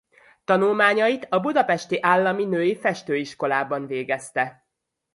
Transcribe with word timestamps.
Tanulmányait 0.45 1.25
a 1.29 1.39
budapesti 1.39 1.97
Állami 2.01 2.45
Női 2.45 2.75
Festőiskolában 2.75 3.85
végezte. 3.87 4.65